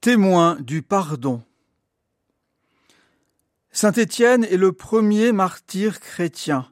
Témoin 0.00 0.56
du 0.60 0.82
pardon. 0.82 1.42
Saint 3.72 3.90
Étienne 3.90 4.44
est 4.44 4.56
le 4.56 4.70
premier 4.70 5.32
martyr 5.32 5.98
chrétien. 5.98 6.70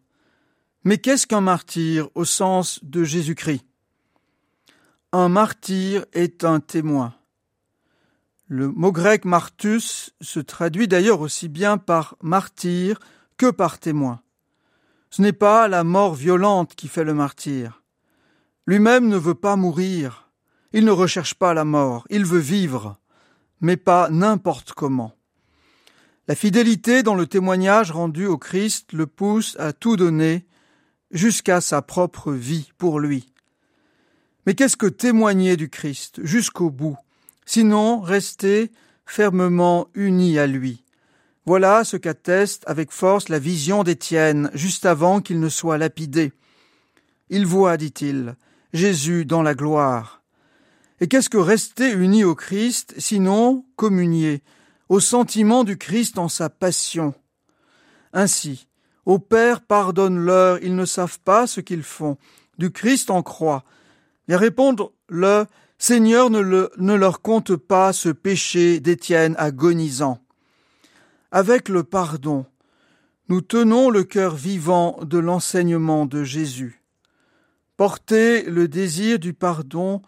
Mais 0.85 0.99
qu'est-ce 0.99 1.27
qu'un 1.27 1.41
martyr 1.41 2.09
au 2.15 2.25
sens 2.25 2.79
de 2.85 3.03
Jésus-Christ? 3.03 3.65
Un 5.11 5.29
martyr 5.29 6.07
est 6.13 6.45
un 6.45 6.61
témoin. 6.61 7.15
Le 8.47 8.69
mot 8.69 8.93
grec 8.93 9.25
martus 9.25 10.15
se 10.21 10.39
traduit 10.39 10.87
d'ailleurs 10.87 11.21
aussi 11.21 11.49
bien 11.49 11.79
par 11.79 12.17
martyr 12.23 13.01
que 13.39 13.51
par 13.51 13.81
témoin. 13.81 14.23
Ce 15.11 15.21
n'est 15.21 15.33
pas 15.33 15.67
la 15.67 15.83
mort 15.83 16.15
violente 16.15 16.77
qui 16.77 16.87
fait 16.87 17.03
le 17.03 17.15
martyr. 17.15 17.83
Lui-même 18.67 19.09
ne 19.09 19.17
veut 19.17 19.35
pas 19.35 19.57
mourir. 19.57 20.31
Il 20.73 20.85
ne 20.85 20.93
recherche 20.93 21.35
pas 21.35 21.55
la 21.55 21.65
mort. 21.65 22.07
Il 22.09 22.25
veut 22.25 22.39
vivre 22.39 23.01
mais 23.61 23.77
pas 23.77 24.09
n'importe 24.11 24.73
comment. 24.73 25.13
La 26.29 26.35
fidélité 26.35 27.03
dans 27.03 27.15
le 27.15 27.27
témoignage 27.27 27.93
rendu 27.93 28.27
au 28.27 28.37
Christ 28.37 28.93
le 28.93 29.07
pousse 29.07 29.57
à 29.59 29.73
tout 29.73 29.97
donner 29.97 30.45
jusqu'à 31.13 31.61
sa 31.61 31.83
propre 31.83 32.33
vie 32.33 32.71
pour 32.79 32.99
lui. 32.99 33.33
Mais 34.45 34.55
qu'est-ce 34.55 34.77
que 34.77 34.87
témoigner 34.87 35.57
du 35.57 35.69
Christ 35.69 36.25
jusqu'au 36.25 36.71
bout, 36.71 36.97
sinon 37.45 38.01
rester 38.01 38.73
fermement 39.05 39.89
uni 39.95 40.39
à 40.39 40.47
lui? 40.47 40.85
Voilà 41.47 41.85
ce 41.85 41.97
qu'atteste 41.97 42.65
avec 42.67 42.91
force 42.91 43.29
la 43.29 43.39
vision 43.39 43.85
d'Étienne 43.85 44.51
juste 44.53 44.85
avant 44.85 45.21
qu'il 45.21 45.39
ne 45.39 45.49
soit 45.49 45.79
lapidé. 45.79 46.33
Il 47.31 47.47
voit, 47.47 47.77
dit-il, 47.77 48.35
Jésus 48.73 49.25
dans 49.25 49.43
la 49.43 49.55
gloire. 49.55 50.23
Et 51.01 51.09
qu'est-ce 51.09 51.29
que 51.29 51.37
rester 51.37 51.93
uni 51.93 52.25
au 52.25 52.35
Christ, 52.35 52.95
sinon 52.99 53.65
communier 53.77 54.43
au 54.89 55.01
sentiment 55.01 55.65
du 55.65 55.77
Christ 55.77 56.19
en 56.19 56.29
sa 56.29 56.49
passion? 56.49 57.15
Ainsi, 58.13 58.67
au 59.05 59.19
Père 59.19 59.61
pardonne-leur, 59.61 60.63
ils 60.63 60.75
ne 60.75 60.85
savent 60.87 61.21
pas 61.21 61.47
ce 61.47 61.61
qu'ils 61.61 61.83
font. 61.83 62.17
Du 62.59 62.71
Christ 62.71 63.11
en 63.11 63.23
croix. 63.23 63.65
Et 64.29 64.37
répondre 64.37 64.93
le 65.09 65.47
Seigneur 65.79 66.31
ne, 66.31 66.41
le, 66.41 66.71
ne 66.79 66.95
leur 66.95 67.21
compte 67.21 67.55
pas 67.55 67.93
ce 67.93 68.09
péché 68.09 68.81
d'Étienne 68.81 69.35
agonisant. 69.39 70.19
Avec 71.31 71.69
le 71.69 71.85
pardon, 71.85 72.47
nous 73.29 73.43
tenons 73.43 73.91
le 73.91 74.05
cœur 74.05 74.35
vivant 74.35 74.99
de 75.03 75.19
l'enseignement 75.19 76.07
de 76.07 76.25
Jésus. 76.25 76.83
Porter 77.77 78.43
le 78.45 78.69
désir 78.69 79.19
du 79.19 79.35
pardon 79.35 80.01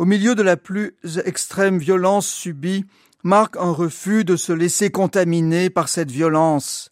au 0.00 0.06
milieu 0.06 0.34
de 0.34 0.42
la 0.42 0.56
plus 0.56 0.96
extrême 1.26 1.76
violence 1.76 2.26
subie, 2.26 2.86
marque 3.22 3.58
un 3.58 3.70
refus 3.70 4.24
de 4.24 4.34
se 4.34 4.50
laisser 4.50 4.90
contaminer 4.90 5.68
par 5.68 5.90
cette 5.90 6.10
violence 6.10 6.90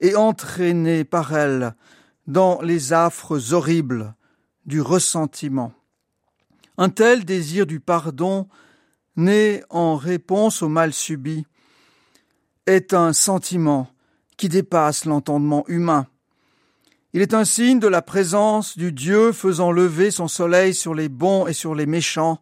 et 0.00 0.16
entraîner 0.16 1.04
par 1.04 1.36
elle 1.36 1.74
dans 2.26 2.62
les 2.62 2.94
affres 2.94 3.52
horribles 3.52 4.14
du 4.64 4.80
ressentiment. 4.80 5.74
Un 6.78 6.88
tel 6.88 7.26
désir 7.26 7.66
du 7.66 7.80
pardon, 7.80 8.48
né 9.16 9.62
en 9.68 9.96
réponse 9.96 10.62
au 10.62 10.70
mal 10.70 10.94
subi, 10.94 11.44
est 12.64 12.94
un 12.94 13.12
sentiment 13.12 13.90
qui 14.38 14.48
dépasse 14.48 15.04
l'entendement 15.04 15.66
humain. 15.68 16.06
Il 17.18 17.22
est 17.22 17.34
un 17.34 17.44
signe 17.44 17.80
de 17.80 17.88
la 17.88 18.00
présence 18.00 18.78
du 18.78 18.92
Dieu 18.92 19.32
faisant 19.32 19.72
lever 19.72 20.12
son 20.12 20.28
soleil 20.28 20.72
sur 20.72 20.94
les 20.94 21.08
bons 21.08 21.48
et 21.48 21.52
sur 21.52 21.74
les 21.74 21.84
méchants, 21.84 22.40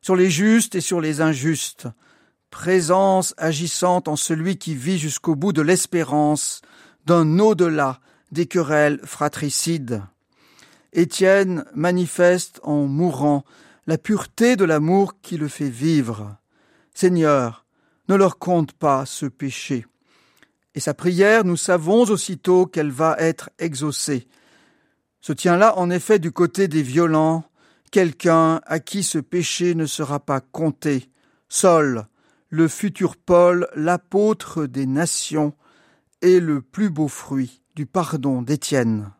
sur 0.00 0.14
les 0.14 0.30
justes 0.30 0.76
et 0.76 0.80
sur 0.80 1.00
les 1.00 1.20
injustes, 1.20 1.88
présence 2.50 3.34
agissante 3.36 4.06
en 4.06 4.14
celui 4.14 4.58
qui 4.58 4.76
vit 4.76 4.96
jusqu'au 4.96 5.34
bout 5.34 5.52
de 5.52 5.60
l'espérance 5.60 6.62
d'un 7.04 7.40
au-delà 7.40 7.98
des 8.30 8.46
querelles 8.46 9.00
fratricides. 9.02 10.04
Étienne 10.92 11.64
manifeste 11.74 12.60
en 12.62 12.86
mourant 12.86 13.44
la 13.88 13.98
pureté 13.98 14.54
de 14.54 14.64
l'amour 14.64 15.20
qui 15.20 15.36
le 15.36 15.48
fait 15.48 15.68
vivre. 15.68 16.36
Seigneur, 16.94 17.66
ne 18.08 18.14
leur 18.14 18.38
compte 18.38 18.72
pas 18.72 19.04
ce 19.04 19.26
péché. 19.26 19.84
Et 20.76 20.80
sa 20.80 20.92
prière, 20.92 21.44
nous 21.44 21.56
savons 21.56 22.02
aussitôt 22.02 22.66
qu'elle 22.66 22.90
va 22.90 23.16
être 23.18 23.48
exaucée. 23.58 24.28
Se 25.22 25.32
tient 25.32 25.56
là 25.56 25.78
en 25.78 25.88
effet 25.88 26.18
du 26.18 26.32
côté 26.32 26.68
des 26.68 26.82
violents, 26.82 27.44
quelqu'un 27.90 28.60
à 28.66 28.78
qui 28.78 29.02
ce 29.02 29.16
péché 29.18 29.74
ne 29.74 29.86
sera 29.86 30.20
pas 30.20 30.40
compté, 30.40 31.10
Sol, 31.48 32.06
le 32.50 32.68
futur 32.68 33.16
Paul, 33.16 33.68
l'apôtre 33.74 34.66
des 34.66 34.84
nations, 34.86 35.54
et 36.20 36.40
le 36.40 36.60
plus 36.60 36.90
beau 36.90 37.08
fruit 37.08 37.62
du 37.74 37.86
pardon 37.86 38.42
d'Étienne. 38.42 39.10